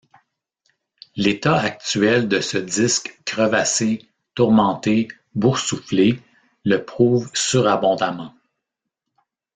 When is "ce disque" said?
2.41-3.21